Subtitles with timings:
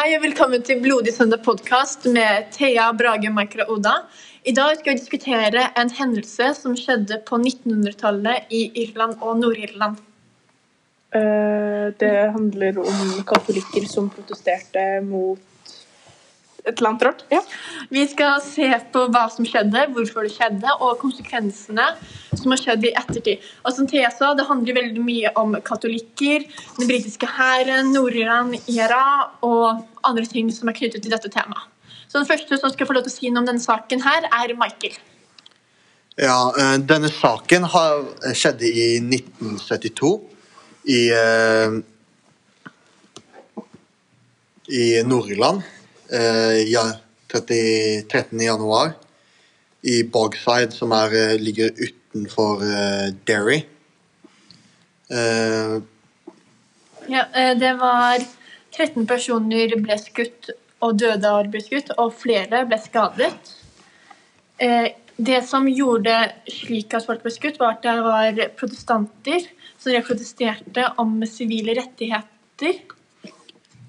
[0.00, 3.90] Hei og velkommen til Blodig søndag podkast med Thea Brage Maikra Oda.
[4.48, 9.98] I dag skal vi diskutere en hendelse som skjedde på 1900-tallet i Irland og Nord-Irland.
[11.12, 15.49] Eh, det handler om katolikker som protesterte mot
[16.64, 17.24] et eller annet rart.
[17.32, 17.40] Ja.
[17.90, 21.86] Vi skal se på hva som skjedde, hvorfor det skjedde, og konsekvensene
[22.34, 23.44] som har skjedd i ettertid.
[23.64, 26.46] Og som Thea sa, Det handler veldig mye om katolikker,
[26.78, 31.68] den britiske hæren, Nord-Iran, IRA og andre ting som er knyttet til dette temaet.
[32.08, 34.26] Så Den første som skal få lov til å si noe om denne saken, her,
[34.26, 34.98] er Michael.
[36.18, 38.02] Ja, eh, denne saken har,
[38.34, 40.10] skjedde i 1972
[40.84, 41.78] i, eh,
[44.68, 45.62] i Nord-Irland.
[46.12, 46.82] Eh, ja,
[47.32, 48.40] 30, 13.
[48.40, 48.92] januar
[49.82, 53.64] i Bogside, som er, eh, ligger utenfor eh, Derry.
[55.10, 55.80] Eh,
[57.08, 58.18] Ja, eh, det var
[58.70, 60.50] 13 personer ble skutt
[60.80, 63.32] og døde av å skutt, og flere ble skadet.
[64.58, 69.42] Eh, Det som gjorde slik at folk ble skutt, var at det var protestanter
[69.76, 72.80] som protesterte om sivile rettigheter.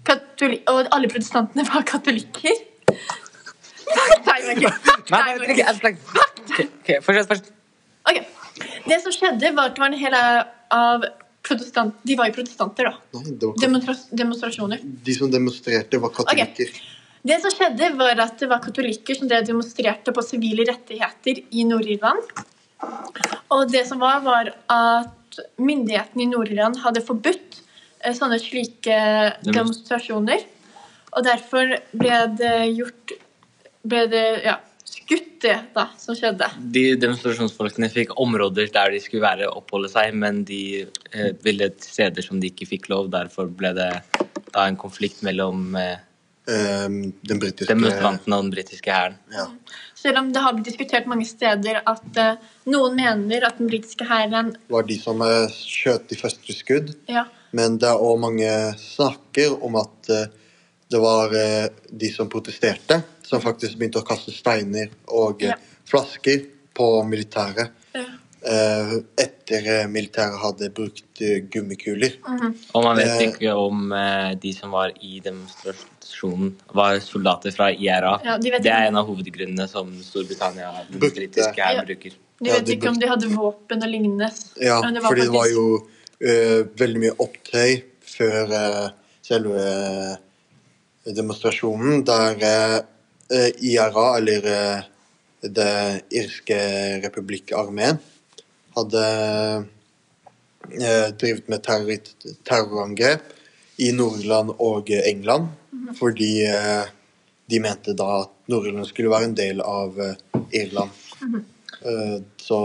[0.07, 2.55] Katoli og alle protestantene var katolikker.
[2.91, 4.61] Nei, Michael.
[4.61, 6.27] Nei, nei, trenger ikke- jeg trenger ikke.
[6.51, 7.51] Ok, ok, Fortsett.
[8.87, 11.03] Det som skjedde, var at det var en hel av
[11.45, 11.95] protestant...
[12.05, 13.19] De var jo protestanter, da.
[13.19, 14.81] nei, det var, Demonstra demonstrasjoner.
[14.81, 16.73] de som demonstrerte, var katolikker.
[17.23, 22.31] Det som skjedde, var at det var katolikker som demonstrerte på sivile rettigheter i Nord-Irland.
[23.53, 27.60] Og det som var, var at myndighetene i Nord-Irland hadde forbudt
[28.17, 28.97] sånne slike
[29.45, 30.43] demonstrasjoner.
[31.11, 33.17] Og derfor ble det gjort
[33.81, 36.45] Ble det ja, skutt, det da, som skjedde.
[36.75, 42.21] De demonstrasjonsfolkene fikk områder der de skulle være oppholde seg, men de eh, ville steder
[42.21, 43.09] som de ikke fikk lov.
[43.09, 43.89] Derfor ble det
[44.51, 45.97] da en konflikt mellom eh,
[46.49, 49.19] Um, den britiske demonstrantene og den britiske hæren.
[49.29, 49.43] ja.
[49.93, 54.07] Selv om det har blitt diskutert mange steder at eh, noen mener at den britiske
[54.09, 56.89] hæren var de som eh, skjøt de første skudd.
[57.05, 60.27] ja, Men det er òg mange snakker om at eh,
[60.91, 65.59] det var eh, de som protesterte, som faktisk begynte å kaste steiner og eh, Ja.
[65.91, 66.45] flasker
[66.77, 67.71] på militæret.
[67.95, 68.05] Ja.
[68.41, 71.19] Eh, etter militæret hadde brukt
[71.53, 72.15] gummikuler.
[72.73, 73.91] Og man vet ikke om
[74.41, 78.15] de som var i demonstrasjonen, var soldater fra IRA.
[78.25, 81.19] Ja, de det er en av hovedgrunnene som Storbritannia den Brukte.
[81.19, 81.85] britiske hæren Ja.
[81.85, 82.11] bruker.
[82.41, 84.31] De Ja, vet de ikke om de hadde våpen og lignende.
[84.59, 85.87] Ja, Men fordi det var jo
[86.21, 88.87] veldig mye opptøy før eh,
[89.25, 92.77] selve eh, demonstrasjonen, der eh,
[93.33, 94.87] eh, IRA, eller eh,
[95.41, 95.73] det
[96.13, 96.57] irske
[97.05, 97.99] republikkarmeen,
[98.75, 99.05] hadde
[100.77, 102.11] eh, drevet med terror
[102.47, 103.37] terrorangrep
[103.81, 105.49] i Nord-Irland og eh, England,
[105.99, 106.83] fordi eh,
[107.51, 110.13] de mente da at Nord-Irland skulle være en del av eh,
[110.61, 110.93] Irland.
[111.81, 112.61] Eh, så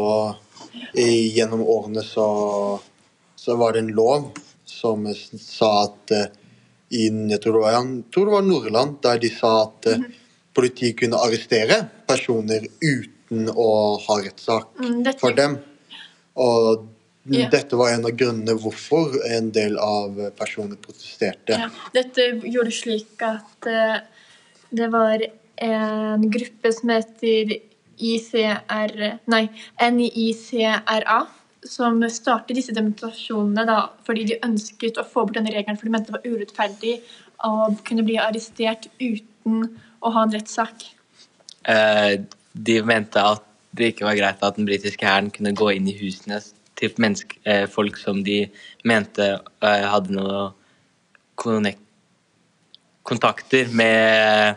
[0.96, 2.26] gjennom årene så,
[3.46, 4.32] så var det en lov
[4.66, 6.26] som sa at eh,
[6.90, 10.02] i, jeg tror det var, tror det var Nord-Irland, der de sa at eh,
[10.56, 13.70] politiet kunne arrestere personer uten å
[14.02, 15.58] ha rettssak Mm, for dem.
[16.36, 16.86] Og
[17.26, 17.48] Ja.
[17.50, 21.56] dette var en av grunnene hvorfor en del av personene protesterte.
[21.58, 23.96] Ja, dette gjorde slik at eh,
[24.70, 25.24] det var
[25.58, 27.56] en gruppe som heter
[27.98, 28.94] ICR
[29.26, 29.42] Nei,
[29.80, 31.18] NICRA,
[31.64, 35.94] som startet disse demonstrasjonene da, fordi de ønsket å få bort denne regelen, for de
[35.94, 36.94] mente det var urettferdig
[37.46, 39.64] å kunne bli arrestert uten
[40.00, 40.86] å ha en rettssak.
[41.66, 42.20] Eh,
[42.52, 43.42] de mente at
[43.76, 46.38] det ikke var greit at den britiske hæren kunne gå inn i husene
[46.76, 46.92] til
[47.44, 48.44] eh, folk som de
[48.84, 50.52] mente eh, hadde noe
[53.06, 54.56] kontakter med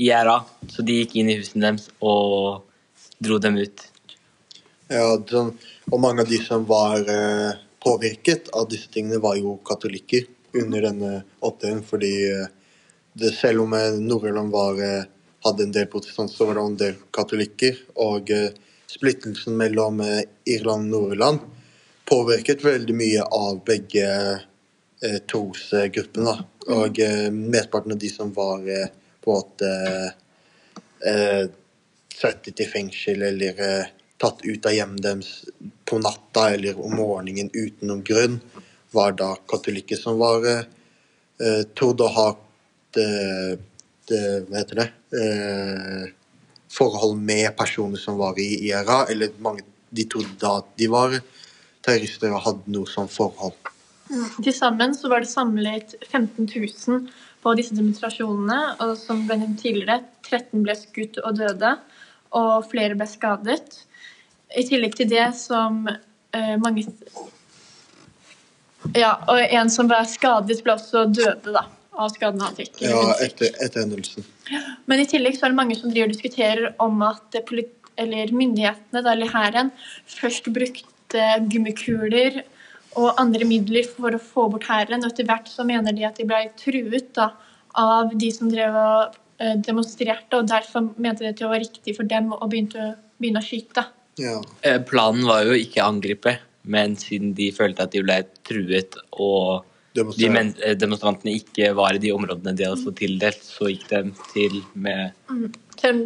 [0.00, 0.40] IRA.
[0.68, 2.64] Så de gikk inn i husene deres og
[3.22, 3.86] dro dem ut.
[4.86, 5.48] Ja, sånn,
[5.90, 10.28] og mange av de som var eh, påvirket av disse tingene, var jo katolikker
[10.60, 11.10] under denne
[11.42, 11.80] opptøyen.
[11.82, 12.46] Fordi eh,
[13.18, 14.54] det, selv om eh, Nord-Irland
[14.84, 15.08] eh,
[15.42, 17.80] hadde en del protestanter, så var det en del katolikker.
[18.06, 18.54] Og eh,
[18.86, 20.22] splittelsen mellom eh,
[20.54, 21.42] Irland og Nord-Irland
[22.06, 24.06] påvirket veldig mye av begge
[25.26, 26.36] trosgruppene.
[26.70, 27.00] Og
[27.34, 29.72] mesteparten av de som var på en måte
[32.14, 33.58] satt i fengsel eller
[34.20, 35.30] tatt ut av hjemmet deres
[35.88, 38.40] på natta eller om morgenen uten noen grunn,
[38.94, 42.26] var da katolikker som var eh, trodde å ha
[42.96, 43.08] det,
[44.08, 44.86] det, Hva heter det
[45.20, 46.04] eh,
[46.72, 49.64] Forhold med personer som var i IRA, eller mange
[49.96, 51.14] de trodde da at de var
[51.86, 53.56] terrorister og hadde noe sånt forhold.
[54.42, 57.06] Til sammen så var det samlet 15 000
[57.42, 61.76] på disse demonstrasjonene, og som ble nevnt tidligere, 13 ble skutt og døde,
[62.36, 63.80] og flere ble skadet.
[64.54, 66.86] I tillegg til det som eh, mange
[68.94, 71.64] Ja, og en som ble skadet, ble også døde, da,
[71.96, 72.84] av skadene han fikk.
[72.84, 74.26] Ja, etter, etter hendelsen.
[74.86, 77.40] Men i tillegg så er det mange som driver og diskuterer om at
[77.96, 79.72] eller myndighetene, da, eller hæren,
[80.06, 82.42] først brukte gummikuler
[82.96, 85.04] og andre midler for å få bort hæren.
[85.04, 87.30] Og etter hvert så mener de at de ble truet da,
[87.76, 91.96] av de som drev og eh, demonstrerte, og derfor mente de at det var riktig
[91.98, 93.84] for dem å begynne, begynne å skyte.
[94.20, 94.40] Ja.
[94.62, 98.96] Eh, Planen var jo ikke å angripe, men siden de følte at de ble truet
[99.12, 99.64] og
[99.96, 103.86] de men, eh, demonstrantene ikke var i de områdene de hadde fått tildelt, så gikk
[103.88, 104.00] de
[104.32, 105.46] til med mm.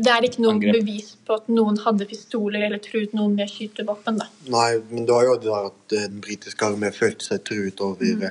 [0.05, 0.79] det er ikke noen Angrep.
[0.79, 4.21] bevis på at noen hadde pistoler eller truet noen med skytevåpen.
[4.23, 4.29] da.
[4.47, 8.31] Nei, men det var jo det at eh, den britiske armeen følte seg truet over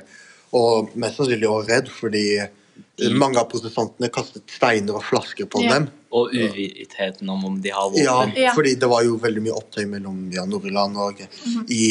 [0.56, 5.62] Og mest sannsynlig også redd, fordi eh, mange av protestantene kastet steiner og flasker på
[5.66, 5.76] Ja.
[5.76, 5.90] dem.
[6.10, 8.32] Og uvitenheten om om de har våpen.
[8.34, 11.20] Ja, fordi det var jo veldig mye opptøy mellom ja, Nord-Irland og
[11.70, 11.84] i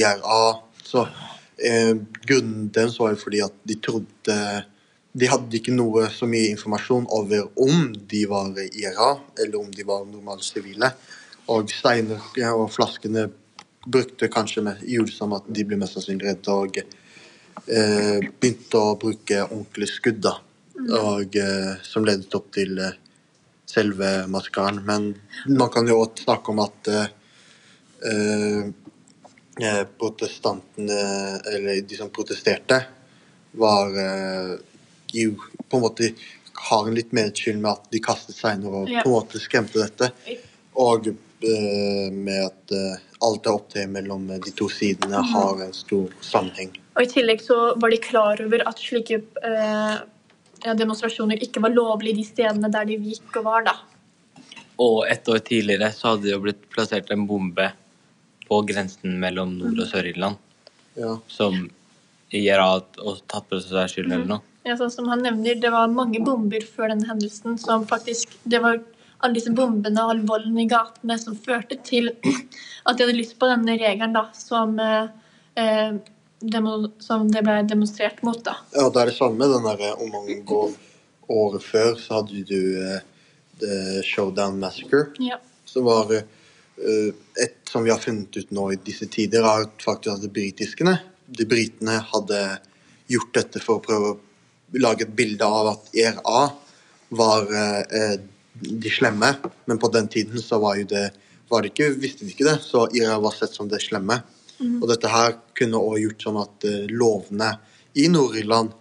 [0.00, 0.40] IRA.
[0.82, 1.04] Så
[1.62, 1.92] eh,
[2.26, 4.38] grunnen deres var jo fordi at de trodde
[5.12, 9.10] De hadde ikke noe så mye informasjon over om de var IRA,
[9.44, 10.88] eller om de var normale sivile.
[11.52, 12.22] Og steiner
[12.54, 13.26] og flaskene
[13.84, 18.96] brukte kanskje med, gjorde som at de ble mest sannsynlig redde og eh, begynte å
[19.00, 20.36] bruke ordentlige skudd, da.
[20.82, 22.96] Og, eh, som ledet opp til eh,
[23.72, 24.82] selve massakren.
[24.86, 25.08] Men
[25.48, 28.66] man kan jo også snakke om at eh,
[29.62, 31.00] eh, protestantene,
[31.52, 32.82] eller de som protesterte,
[33.52, 34.54] var eh,
[35.12, 35.34] jo
[35.68, 36.12] på en måte
[36.68, 39.02] har en litt medskyld med at de kastet steiner og Ja.
[39.02, 40.12] på en måte skremte dette.
[40.78, 46.12] Og eh, med at eh, alt det til mellom de to sidene har en stor
[46.20, 46.72] sammenheng.
[46.96, 49.96] Og I tillegg så var de klar over at slike eh,
[50.78, 53.64] demonstrasjoner ikke var lovlige i de stedene der de gikk og var.
[53.66, 53.76] da.
[54.82, 57.68] Og et år tidligere så hadde det jo blitt plassert en bombe
[58.48, 60.36] på grensen mellom Nord- og Sør-Irland,
[60.96, 61.16] Ja.
[61.28, 61.70] som
[62.32, 64.42] IRA og tatt på seg skyld eller noe.
[64.64, 68.60] Ja, sånn som han nevner, Det var mange bomber før den hendelsen som faktisk Det
[68.62, 68.80] var
[69.22, 72.10] alle disse bombene og all volden i gatene som førte til
[72.86, 75.08] at de hadde lyst på denne regelen da, som, eh,
[75.56, 75.92] eh,
[77.02, 78.40] som det ble demonstrert mot.
[78.44, 78.56] da.
[78.74, 79.48] Ja, det er det samme.
[79.50, 80.72] Den derre om man går
[81.32, 83.00] året før, så hadde du eh,
[83.62, 85.06] The Showdown Massacre.
[85.22, 85.38] Ja.
[85.64, 90.16] Som var eh, et som vi har funnet ut nå i disse tider, er faktisk
[90.16, 90.98] at de britiskene
[91.32, 92.40] De britene hadde
[93.08, 94.18] gjort dette for å prøve å
[94.82, 96.42] lage et bilde av at IRA
[97.12, 98.18] var eh,
[98.60, 99.30] de slemme,
[99.64, 101.10] men på den tiden så var jo det
[101.52, 104.22] var det ikke, visste de ikke det, så IRA var sett som det slemme.
[104.80, 107.50] Og dette her kunne også gjort sånn at eh, lovene
[107.98, 108.72] i Nord-Irland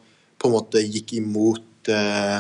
[0.42, 2.40] på en måte gikk imot eh,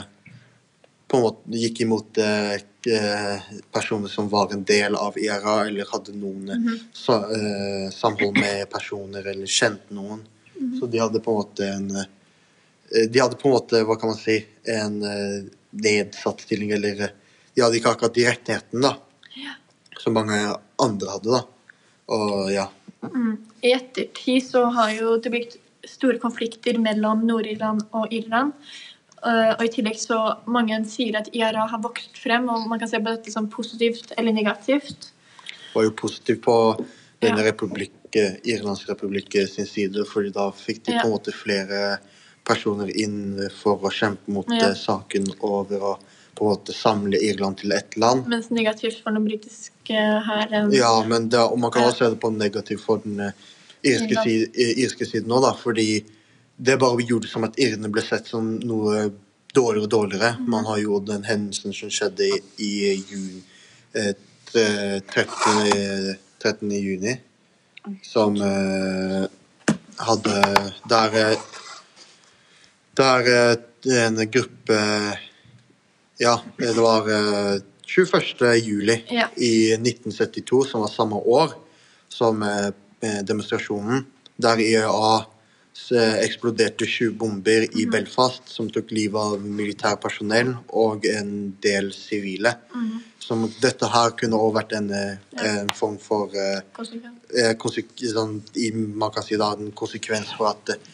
[1.11, 2.53] på en måte gikk imot eh,
[2.87, 8.39] eh, personer som var en del av IRA, eller hadde noen eh, sa, eh, samhold
[8.39, 10.23] med personer, eller kjente noen.
[10.79, 11.87] Så de hadde på en måte en
[12.91, 14.35] De hadde på en måte, hva kan man si,
[14.67, 14.97] en
[15.71, 17.13] nedsatt stilling, eller
[17.55, 19.55] De hadde ikke akkurat de rettighetene, da.
[19.99, 20.37] Som mange
[20.83, 21.79] andre hadde, da.
[22.11, 22.67] Og ja.
[23.61, 25.57] I ettertid så har jo det blitt
[25.89, 28.53] store konflikter mellom Nord-Irland og Irland.
[29.21, 30.17] Uh, og i tillegg så
[30.49, 34.15] mange sier at IRA har vokst frem, og man kan se på dette som positivt
[34.17, 35.11] eller negativt.
[35.45, 36.55] Det var jo positivt på
[37.21, 37.51] denne Ja.
[37.51, 41.01] republikk, eh, Irlands republikk sin side, fordi da fikk de Ja.
[41.01, 41.99] på en måte flere
[42.43, 44.69] personer inn for å kjempe mot Ja.
[44.69, 45.99] eh, saken over å
[46.41, 48.25] på å samle Irland til ett land.
[48.31, 50.71] Mens negativt for den britiske hæren.
[50.73, 53.43] Ja, men det, og man kan også se det på negativt for den eh,
[53.85, 56.01] irske, side, eh, irske siden òg, fordi
[56.57, 59.11] det bare gjorde som at irene ble sett som noe
[59.53, 60.33] dårligere og dårligere.
[60.39, 60.49] Mhm.
[60.49, 63.43] Man har jo den hendelsen som skjedde i, i juni
[63.93, 64.13] eh,
[64.51, 66.15] 13.
[66.41, 66.71] 13.
[66.73, 67.19] juni,
[68.03, 69.27] som eh,
[70.01, 70.39] hadde
[70.89, 71.49] Der eh,
[72.97, 73.29] Der
[74.01, 74.79] en gruppe
[76.21, 78.41] Ja, det var eh, 21.
[78.61, 79.27] juli Ja.
[79.35, 81.53] i 1972, som var samme år
[82.09, 82.67] som eh,
[83.01, 84.05] eh, demonstrasjonen,
[84.37, 85.25] der IEA
[85.91, 92.53] eh, eksploderte sju bomber i Belfast som tok livet av militærpersonell og en del sivile.
[93.21, 97.31] Som dette her kunne også vært en, eh, en form for eh, konsekvent.
[97.33, 100.91] eh, sånn, i, man kan si da, en konsekvens for at eh,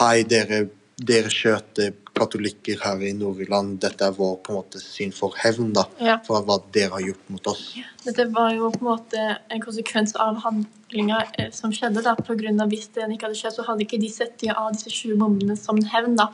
[0.00, 0.64] hei, dere,
[0.96, 3.80] dere skjøt eh, katolikker her i Nord-Irland.
[3.82, 6.18] Dette er vår på en måte syn for hevn da, Ja.
[6.26, 7.74] for hva dere har gjort mot oss.
[8.04, 12.02] Dette var jo på en måte en konsekvens av handlinga eh, som skjedde.
[12.02, 14.72] da, på grunn av Hvis det ikke hadde skjedd, så hadde ikke de sett av
[14.72, 16.14] disse 20 bombene som hevn.
[16.16, 16.28] da,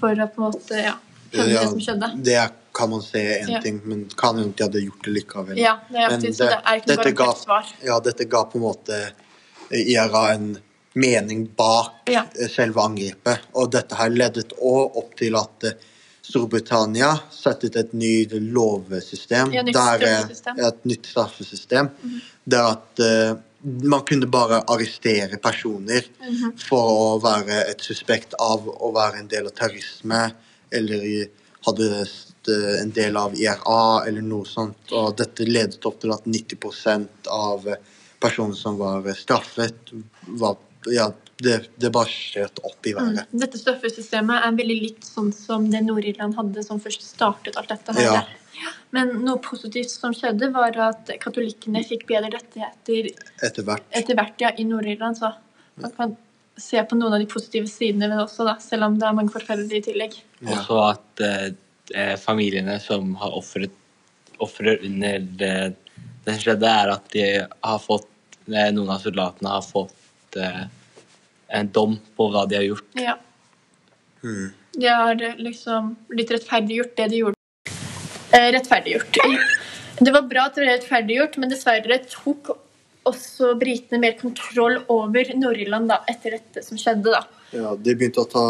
[0.00, 0.96] for å på en måte ja,
[1.32, 2.24] skjønne Ja, det som skjedde.
[2.24, 3.60] det er- kan man se én Ja.
[3.60, 5.56] ting, men kan hende de hadde gjort det likevel.
[5.58, 7.64] Ja, det er Men det, det er ikke dette bare ga- svar.
[7.84, 9.10] Ja, dette ga på en måte
[9.72, 10.56] IRA en
[10.94, 12.24] mening bak Ja.
[12.40, 13.38] eh, selve angrepet.
[13.54, 15.72] Og dette her ledet òg opp til at eh,
[16.22, 19.52] Storbritannia satte ut et nytt lovsystem.
[19.52, 21.88] Ja, nytt der, eh, et nytt straffesystem.
[22.44, 23.34] Der at uh,
[23.82, 26.58] man kunne bare arrestere personer Mhm.
[26.58, 30.32] for å være et suspekt av å være en del av terrorisme,
[30.72, 31.28] eller i,
[31.66, 32.06] hadde
[32.80, 34.92] en del av IRA, eller noe sånt.
[34.92, 37.76] Og dette ledet opp til at 90% av personene
[38.20, 39.74] personer som var eh, straffet,
[40.28, 40.56] var
[40.88, 41.10] Ja,
[41.42, 43.26] det, det bare skjøt opp i været.
[43.28, 43.40] Mm.
[43.42, 47.96] Dette straffesystemet er veldig likt sånn som det Nord-Irland hadde som først startet alt dette
[47.96, 48.06] her.
[48.06, 48.70] Ja.
[48.94, 53.12] Men noe positivt som skjedde, var at katolikkene fikk bedre rettigheter
[53.46, 53.86] Etter hvert.
[53.96, 55.20] etter hvert ja, i Nord-Irland.
[55.20, 55.32] Så
[55.80, 56.16] man kan
[56.60, 59.16] se på noen av de positive sidene ved det også, da, selv om det er
[59.16, 60.16] mange forferdelige i tillegg.
[60.42, 60.58] Ja.
[60.58, 61.46] Også at eh,
[61.94, 63.76] eh, familiene som har ofret
[64.40, 65.54] ofre under det,
[66.24, 68.08] det som skjedde, er at de har fått
[68.48, 69.96] eh, Noen av soldatene har fått
[70.36, 70.62] eh,
[71.58, 72.88] en dom på hva de har gjort.
[72.98, 73.16] Ja.
[74.22, 74.50] Mm.
[74.76, 77.36] De har eh, liksom blitt rettferdiggjort det de gjorde.
[78.30, 79.22] Eh, rettferdiggjort.
[80.00, 82.54] Det var bra at det ble rettferdiggjort, men dessverre tok
[83.08, 87.12] også britene mer kontroll over Nord-Irland da, etter dette som skjedde.
[87.12, 87.24] da.
[87.56, 88.44] Ja, de begynte å ta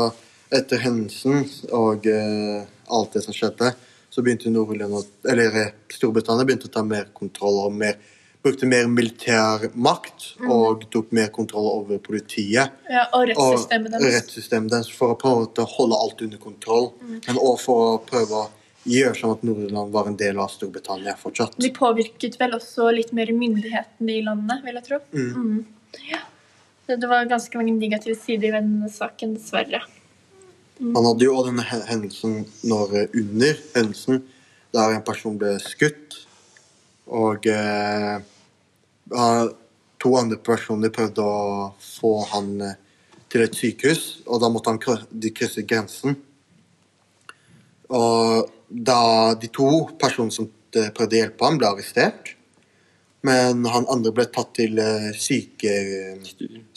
[0.50, 1.44] Etter hendelsen
[1.78, 3.68] og eh, alt det som skjedde,
[4.10, 8.00] så begynte Nord-Irland eller eh, Storbritannia begynte å ta mer kontroll og mer,
[8.42, 12.72] brukte mer militær makt og tok mer kontroll over politiet.
[12.88, 14.88] Ja, og rettssystemet deres.
[14.96, 18.48] for å prøve å holde alt under kontroll, men også for å prøve å
[18.88, 21.58] gjøre sånn at Nord-Irland var en del av Storbritannia fortsatt.
[21.60, 25.00] De påvirket vel også litt mer myndighetene i landet, vil jeg tro.
[25.12, 25.30] Mm.
[25.36, 26.00] Mm.
[26.08, 26.24] Ja.
[26.90, 29.84] Det var ganske mange negative sider ved denne saken, dessverre.
[30.80, 34.22] Han hadde jo også denne hendelsen når eh, under hendelsen
[34.74, 36.22] der en person ble skutt,
[37.10, 38.20] og eh,
[40.00, 42.78] to andre personer prøvde å få han eh,
[43.30, 46.16] til et sykehus, og da måtte han de krysse grensen.
[47.90, 49.00] Og da
[49.38, 52.34] de to personene som eh, prøvde å hjelpe ham, ble arrestert,
[53.26, 55.74] men han andre ble tatt til eh, syke,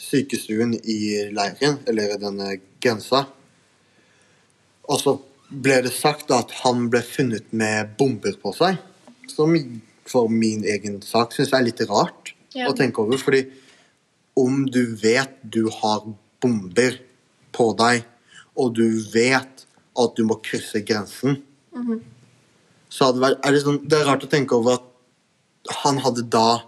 [0.00, 0.98] sykestuen i
[1.32, 3.24] leiren, eller denne grensa.
[4.84, 5.16] Og så
[5.48, 8.76] ble det sagt at han ble funnet med bomber på seg.
[9.30, 9.54] Som
[10.06, 12.68] for min egen sak syns jeg er litt rart Ja.
[12.68, 13.16] å tenke over.
[13.18, 13.50] Fordi
[14.36, 16.02] om du vet du har
[16.40, 16.98] bomber
[17.52, 18.04] på deg,
[18.56, 19.64] og du vet
[19.96, 21.42] at du må krysse grensen,
[21.74, 22.00] Mhm.
[22.90, 24.82] så hadde det vært, er det, sånn, det er rart å tenke over at
[25.84, 26.62] han hadde da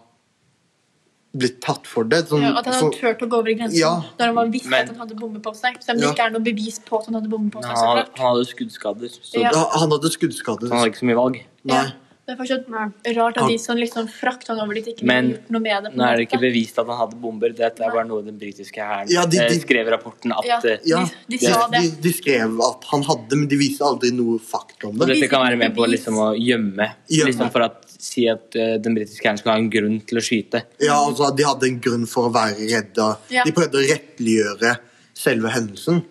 [1.36, 2.22] blitt tatt for det.
[2.30, 4.02] Sånn, Ja, at han hadde for- turt å gå over grensen Ja.
[4.18, 5.82] når han var visst Men- at han hadde bombe på seg.
[5.84, 6.12] Selv om det Ja.
[6.14, 7.66] ikke er noe bevis på at han hadde bombe på seg.
[7.66, 8.18] han, så klart.
[8.18, 9.50] han hadde skuddskader, så Ja.
[9.52, 10.68] han hadde skuddskader.
[10.70, 11.44] han hadde ikke så mye valg.
[11.64, 11.92] Nei.
[12.26, 12.64] Det er fortsatt
[13.14, 15.90] rart at de som liksom frakta han over dit, ikke Men gjort noe med det.
[15.94, 17.52] Nå er det ikke bevist at han hadde bomber.
[17.54, 20.44] Dette er bare noe den britiske hæren Ja, de- de- eh, skrev i rapporten at
[20.44, 20.58] Ja.
[20.64, 22.00] eh, Ja, De- de sa de, det.
[22.02, 25.06] de skrev at han hadde, men de viste aldri noe fakta om det.
[25.06, 25.20] det.
[25.20, 26.88] dette kan være med på liksom, å gjemme.
[27.08, 27.26] Gjemme.
[27.30, 30.20] Liksom for at si at uh, den britiske hæren skal ha en grunn til å
[30.20, 30.64] skyte.
[30.80, 33.16] Ja, altså De hadde en grunn for å være redde.
[33.30, 33.44] Ja.
[33.44, 34.78] De prøvde å retteliggjøre
[35.14, 36.02] selve hendelsen.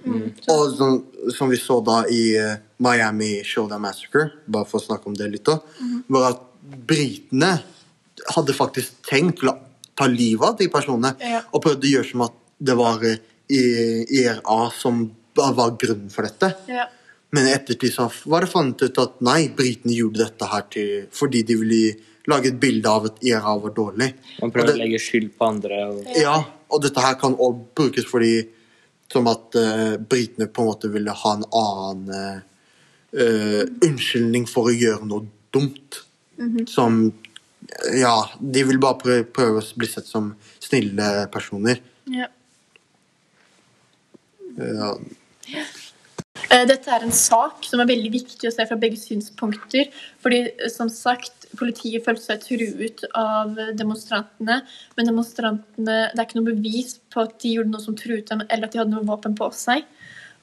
[0.47, 1.03] Og sånn,
[1.35, 5.29] som vi så da i eh, Miami Showdown Massacre, bare for å snakke om det
[5.31, 5.59] litt, da,
[6.11, 6.41] var at
[6.87, 7.53] britene
[8.35, 9.53] hadde faktisk tenkt å
[9.95, 11.13] ta livet av de personene.
[11.21, 11.43] Ja.
[11.53, 15.05] Og prøvde å gjøre som at det var eh, IRA som
[15.35, 16.51] var grunnen for dette.
[16.71, 16.87] Ja.
[17.35, 20.91] Men i ettertid så var det funnet ut at nei, britene gjorde dette her til,
[21.15, 21.95] fordi de ville
[22.31, 24.13] lage et bilde av at IRA var dårlig.
[24.41, 25.81] Man prøver det- å legge skyld på andre.
[25.91, 28.47] Og, Ja, og dette her kan også brukes fordi
[29.11, 32.39] som at uh, britene på en måte ville ha en annen eh,
[33.15, 36.01] eh, unnskyldning for å gjøre noe dumt.
[36.67, 37.13] Som
[37.97, 41.79] Ja, de vil bare prøve, prøve å bli sett som snille personer.
[42.11, 42.27] Ja.
[44.55, 44.91] Ja,
[46.51, 49.89] Eh, Dette er en sak som er veldig viktig å se fra begge synspunkter.
[50.23, 54.61] Fordi eh, som sagt, politiet følte seg truet av demonstrantene.
[54.97, 58.43] Men demonstrantene, det er ikke noe bevis på at de gjorde noe som truet dem,
[58.49, 59.87] eller at de hadde noe våpen på seg.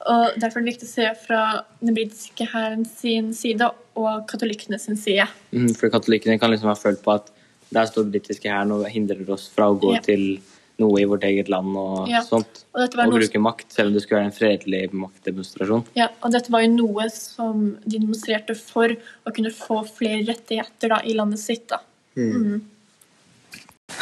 [0.06, 1.40] Og Derfor er det viktig å se fra
[1.80, 3.68] den britiske hæren sin side
[3.98, 5.28] og katolikkene sin side.
[5.54, 7.28] Mm, for katolikkene kan liksom ha følt på at
[7.72, 10.00] der står den britiske hæren og hindrer oss fra å gå Ja.
[10.00, 10.40] til
[10.80, 12.22] noe i vårt eget land og Ja.
[12.22, 12.64] sånt.
[12.74, 15.84] Og dette var Og noe bruke makt, selv om det skulle være en fredelig maktdemonstrasjon.
[15.94, 20.88] Ja, og dette var jo noe som de demonstrerte for å kunne få flere rettigheter
[20.88, 21.68] da, i landet sitt.
[21.68, 21.78] da.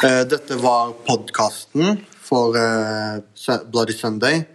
[0.03, 3.19] Eh, Dette var podkasten for eh,
[3.71, 4.45] Bloody Sunday.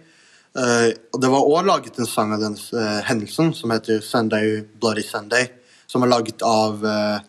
[0.57, 0.89] Eh,
[1.21, 5.51] det var òg laget en sang av den eh, hendelsen som heter 'Sunday Bloody Sunday',
[5.87, 7.19] som er laget av eh,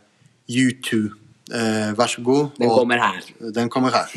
[0.49, 1.11] U2.
[1.53, 2.57] Eh, vær så god.
[2.59, 3.21] Den kommer her.
[3.55, 4.09] Den kommer her.